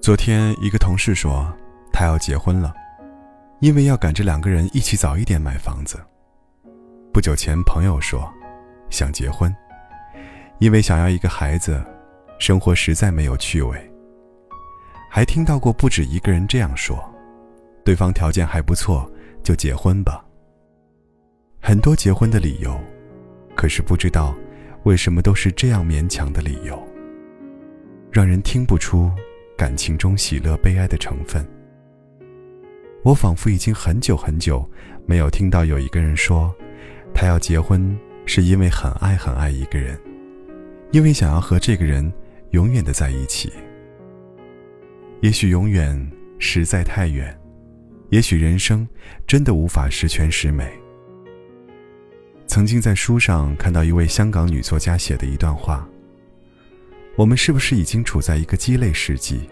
[0.00, 1.52] 昨天一个同事说，
[1.92, 2.72] 他要结婚了，
[3.58, 5.98] 因为要赶着两个人一起早一点买房子。
[7.12, 8.32] 不久前朋友说，
[8.90, 9.52] 想结婚，
[10.58, 11.84] 因为想要一个孩子，
[12.38, 13.92] 生活实在没有趣味。
[15.10, 16.98] 还听到过不止一个人这样说，
[17.84, 19.10] 对方条件还不错，
[19.42, 20.24] 就结婚吧。
[21.60, 22.78] 很多结婚的理由，
[23.62, 24.34] 可是不知道
[24.82, 26.84] 为什么都是这样勉强的理由，
[28.10, 29.08] 让人听不出。
[29.56, 31.46] 感情中喜乐悲哀的成分，
[33.04, 34.68] 我仿佛已经很久很久
[35.06, 36.52] 没有听到有一个人说，
[37.14, 39.96] 他要结婚是因为很爱很爱一个人，
[40.90, 42.12] 因为想要和这个人
[42.50, 43.52] 永远的在一起。
[45.20, 47.32] 也许永远实在太远，
[48.10, 48.84] 也许人生
[49.24, 50.81] 真的无法十全十美。
[52.52, 55.88] 曾经在书上看到一位香港女作家写的一段话。
[57.16, 59.48] 我们是不是已经处在一个鸡肋世纪？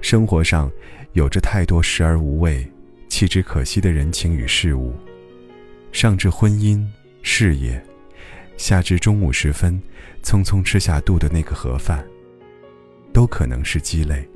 [0.00, 0.68] 生活上
[1.12, 2.68] 有着太多时而无味、
[3.08, 4.92] 弃之可惜的人情与事物，
[5.92, 6.84] 上至婚姻、
[7.22, 7.80] 事业，
[8.56, 9.80] 下至中午时分
[10.20, 12.04] 匆匆吃下肚的那个盒饭，
[13.12, 14.28] 都可能是鸡肋。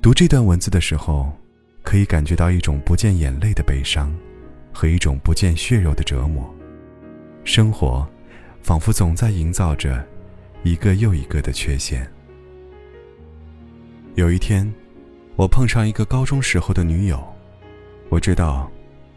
[0.00, 1.36] 读这段文字的时候，
[1.82, 4.16] 可以感觉到一种不见眼泪的悲伤，
[4.72, 6.48] 和一种不见血肉的折磨。
[7.44, 8.06] 生活，
[8.62, 10.04] 仿佛总在营造着。
[10.62, 12.06] 一个又一个的缺陷。
[14.14, 14.70] 有一天，
[15.34, 17.18] 我碰上一个高中时候的女友，
[18.10, 18.70] 我知道，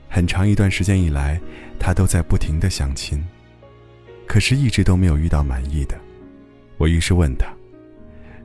[0.08, 1.38] 很长一段时间以来，
[1.78, 3.22] 她都在不停的相亲，
[4.26, 6.00] 可是一直都没有遇到满意的。
[6.78, 7.54] 我于是问她，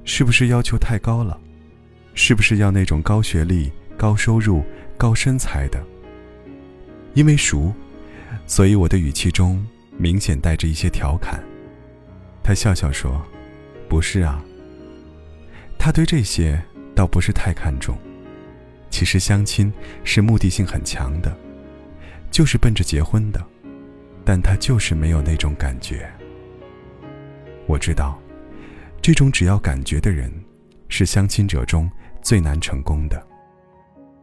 [0.05, 1.39] 是不是要求太高了？
[2.15, 4.65] 是不是要那种高学历、高收入、
[4.97, 5.81] 高身材的？
[7.15, 7.73] 因为熟，
[8.49, 9.65] 所以我的语气中
[9.99, 11.41] 明显带着一些调侃。
[12.43, 13.23] 他笑笑说
[13.89, 14.43] ：“不是啊。”
[15.79, 16.61] 他对这些
[16.95, 17.97] 倒不是太看重。
[18.91, 19.71] 其实相亲
[20.03, 21.37] 是目的性很强的，
[22.31, 23.47] 就是奔着结婚的，
[24.25, 26.11] 但他就是没有那种感觉。
[27.67, 28.19] 我知道，
[29.03, 30.33] 这种只要感觉的人，
[30.89, 31.89] 是相亲者中
[32.23, 33.25] 最难成功的，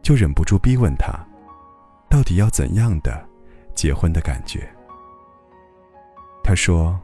[0.02, 1.16] 就忍不住逼问他，
[2.10, 3.24] 到底要怎样的
[3.76, 4.68] 结婚的感觉？
[6.42, 6.98] 他说。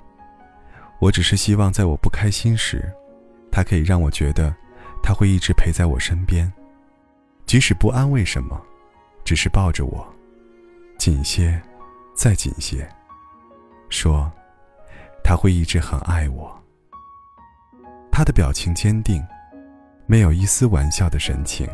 [0.98, 2.88] 我只是希望，在我不开心时，
[3.50, 4.54] 他可以让我觉得，
[5.02, 6.48] 他会一直陪在我身边，
[7.44, 8.56] 即使不安慰什么，
[9.24, 10.06] 只是抱着我，
[10.96, 11.60] 紧些，
[12.14, 12.88] 再紧些，
[13.88, 14.30] 说，
[15.24, 16.56] 他会一直很爱我。
[18.12, 19.20] 他的表情坚定，
[20.06, 21.68] 没有一丝玩笑的神情。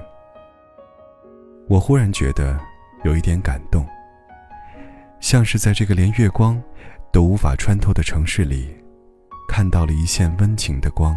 [1.69, 2.59] 我忽然觉得
[3.04, 3.86] 有一点感动，
[5.21, 6.61] 像是在这个连月光
[7.12, 8.75] 都无法穿透的城市里。
[9.49, 11.17] 看到了一线温情的光。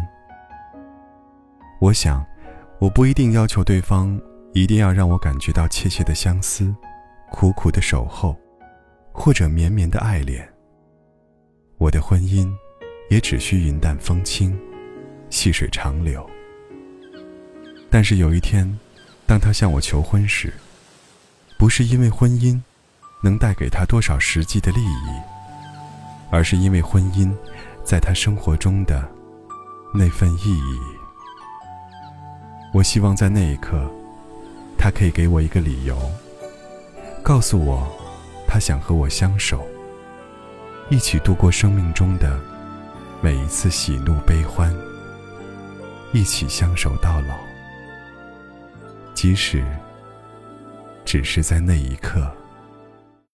[1.80, 2.24] 我想，
[2.80, 4.18] 我不一定要求对方
[4.54, 6.74] 一定要让我感觉到切切的相思、
[7.30, 8.34] 苦苦的守候，
[9.12, 10.48] 或者绵绵的爱恋。
[11.76, 12.50] 我的婚姻，
[13.10, 14.58] 也只需云淡风轻、
[15.28, 16.28] 细水长流。
[17.90, 18.66] 但是有一天，
[19.26, 20.54] 当他向我求婚时，
[21.58, 22.58] 不是因为婚姻
[23.22, 25.20] 能带给他多少实际的利益，
[26.30, 27.32] 而是因为婚姻。
[27.84, 29.02] 在他生活中的
[29.92, 30.78] 那份意义，
[32.72, 33.90] 我希望在那一刻，
[34.78, 35.98] 他可以给我一个理由，
[37.24, 37.84] 告诉我，
[38.46, 39.66] 他想和我相守，
[40.90, 42.38] 一起度过生命中的
[43.20, 44.72] 每一次喜怒悲欢，
[46.12, 47.34] 一起相守到老，
[49.12, 49.66] 即使
[51.04, 52.30] 只是在那一刻。